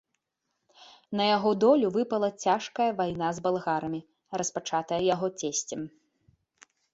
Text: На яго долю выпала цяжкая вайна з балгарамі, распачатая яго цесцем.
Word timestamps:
На 1.19 1.23
яго 1.35 1.51
долю 1.63 1.91
выпала 1.97 2.29
цяжкая 2.45 2.87
вайна 3.01 3.29
з 3.39 3.43
балгарамі, 3.45 4.01
распачатая 4.43 5.01
яго 5.13 5.27
цесцем. 5.39 5.81